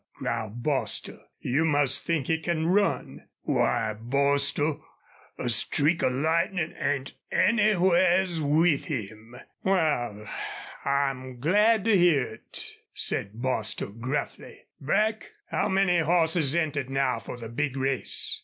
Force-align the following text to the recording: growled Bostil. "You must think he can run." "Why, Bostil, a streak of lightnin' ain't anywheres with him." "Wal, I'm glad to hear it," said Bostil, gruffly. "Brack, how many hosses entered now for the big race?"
growled 0.15 0.63
Bostil. 0.63 1.19
"You 1.41 1.63
must 1.63 2.03
think 2.03 2.25
he 2.25 2.39
can 2.39 2.65
run." 2.65 3.27
"Why, 3.43 3.93
Bostil, 4.01 4.83
a 5.37 5.47
streak 5.47 6.01
of 6.01 6.11
lightnin' 6.13 6.73
ain't 6.79 7.13
anywheres 7.31 8.41
with 8.41 8.85
him." 8.85 9.35
"Wal, 9.63 10.25
I'm 10.83 11.39
glad 11.39 11.85
to 11.85 11.95
hear 11.95 12.23
it," 12.23 12.67
said 12.95 13.35
Bostil, 13.43 13.91
gruffly. 13.91 14.61
"Brack, 14.79 15.33
how 15.51 15.69
many 15.69 15.99
hosses 15.99 16.55
entered 16.55 16.89
now 16.89 17.19
for 17.19 17.37
the 17.37 17.47
big 17.47 17.77
race?" 17.77 18.39